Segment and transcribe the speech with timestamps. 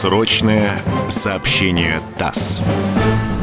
[0.00, 2.62] Срочное сообщение ТАСС.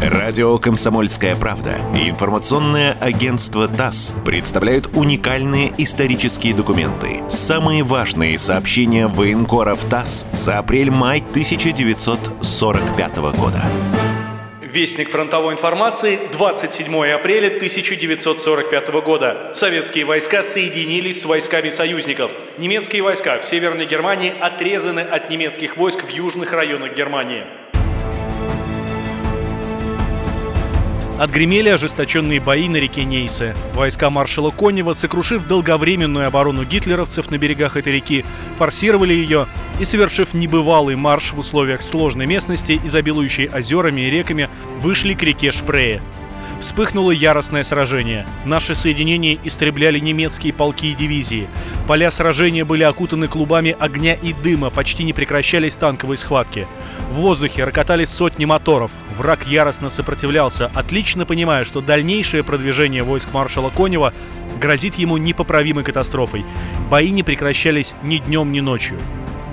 [0.01, 7.21] Радио «Комсомольская правда» и информационное агентство ТАСС представляют уникальные исторические документы.
[7.29, 13.61] Самые важные сообщения военкоров ТАСС за апрель-май 1945 года.
[14.69, 19.51] Вестник фронтовой информации, 27 апреля 1945 года.
[19.53, 22.33] Советские войска соединились с войсками союзников.
[22.57, 27.45] Немецкие войска в Северной Германии отрезаны от немецких войск в южных районах Германии.
[31.17, 33.55] Отгремели ожесточенные бои на реке Нейсе.
[33.73, 38.23] Войска маршала Конева, сокрушив долговременную оборону гитлеровцев на берегах этой реки,
[38.55, 39.47] форсировали ее
[39.79, 45.49] и, совершив небывалый марш в условиях сложной местности, изобилующей озерами и реками, вышли к реке
[45.49, 46.03] Шпрее.
[46.59, 48.25] Вспыхнуло яростное сражение.
[48.43, 51.47] Наши соединения истребляли немецкие полки и дивизии.
[51.87, 56.67] Поля сражения были окутаны клубами огня и дыма, почти не прекращались танковые схватки.
[57.11, 58.91] В воздухе рокотали сотни моторов.
[59.15, 64.13] Враг яростно сопротивлялся, отлично понимая, что дальнейшее продвижение войск маршала Конева
[64.59, 66.43] грозит ему непоправимой катастрофой.
[66.89, 68.97] Бои не прекращались ни днем, ни ночью.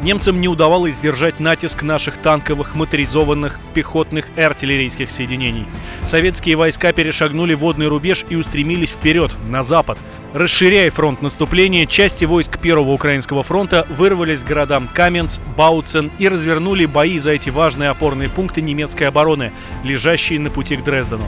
[0.05, 5.65] Немцам не удавалось сдержать натиск наших танковых, моторизованных, пехотных и артиллерийских соединений.
[6.05, 9.97] Советские войска перешагнули водный рубеж и устремились вперед, на запад.
[10.35, 16.85] Расширяя фронт наступления, части войск Первого Украинского фронта вырвались к городам Каменц, Бауцен и развернули
[16.85, 19.53] бои за эти важные опорные пункты немецкой обороны,
[19.85, 21.25] лежащие на пути к Дрездену.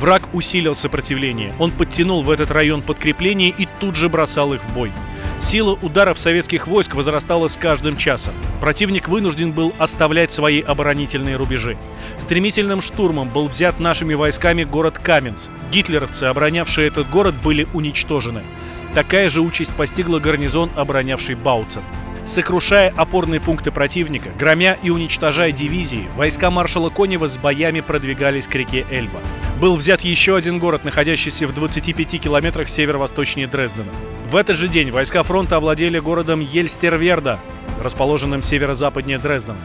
[0.00, 1.52] Враг усилил сопротивление.
[1.60, 4.90] Он подтянул в этот район подкрепления и тут же бросал их в бой.
[5.38, 8.34] Сила ударов советских войск возрастала с каждым часом.
[8.60, 11.76] Противник вынужден был оставлять свои оборонительные рубежи.
[12.18, 15.48] Стремительным штурмом был взят нашими войсками город Каменц.
[15.70, 18.42] Гитлеровцы, оборонявшие этот город, были уничтожены.
[18.94, 21.82] Такая же участь постигла гарнизон, оборонявший Бауцен.
[22.24, 28.54] Сокрушая опорные пункты противника, громя и уничтожая дивизии, войска маршала Конева с боями продвигались к
[28.56, 29.20] реке Эльба.
[29.60, 33.92] Был взят еще один город, находящийся в 25 километрах северо-восточнее Дрездена.
[34.26, 37.38] В этот же день войска фронта овладели городом Ельстерверда,
[37.80, 39.56] расположенным северо-западнее Дрездена.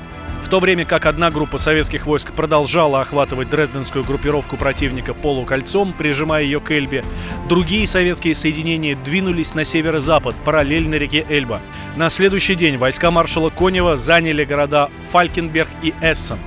[0.43, 6.43] В то время как одна группа советских войск продолжала охватывать дрезденскую группировку противника полукольцом, прижимая
[6.43, 7.03] ее к Эльбе,
[7.49, 11.59] другие советские соединения двинулись на северо-запад, параллельно реке Эльба.
[11.95, 16.37] На следующий день войска маршала Конева заняли города Фалькенберг и Эссен.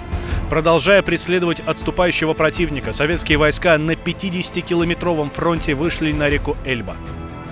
[0.50, 6.94] Продолжая преследовать отступающего противника, советские войска на 50-километровом фронте вышли на реку Эльба.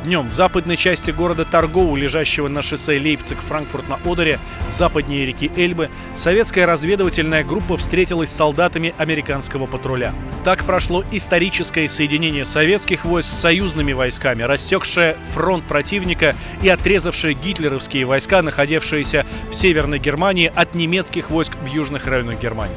[0.04, 5.90] Днем в западной части города Торгоу, лежащего на шоссе Лейпциг-Франкфурт на Одере, западнее реки Эльбы,
[6.16, 10.12] советская разведывательная группа встретилась с солдатами американского патруля.
[10.44, 18.04] Так прошло историческое соединение советских войск с союзными войсками, рассекшее фронт противника и отрезавшее гитлеровские
[18.04, 22.76] войска, находившиеся в Северной Германии, от немецких войск в южных районах Германии.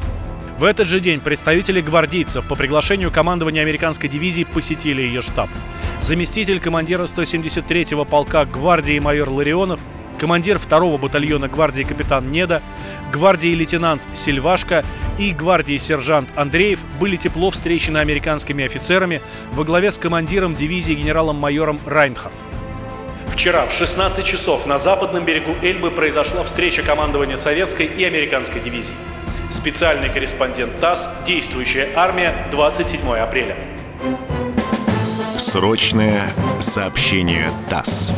[0.59, 5.49] В этот же день представители гвардейцев по приглашению командования американской дивизии посетили ее штаб.
[6.05, 9.79] Заместитель командира 173-го полка гвардии майор Ларионов,
[10.19, 12.61] командир 2-го батальона гвардии капитан Неда,
[13.11, 14.85] гвардии лейтенант Сильвашко
[15.17, 19.19] и гвардии сержант Андреев были тепло встречены американскими офицерами
[19.53, 22.35] во главе с командиром дивизии генералом-майором Райнхард.
[23.29, 28.93] Вчера в 16 часов на западном берегу Эльбы произошла встреча командования советской и американской дивизий.
[29.49, 32.47] Специальный корреспондент ТАСС «Действующая армия.
[32.51, 33.57] 27 апреля».
[35.37, 38.13] Срочное сообщение ТАСС.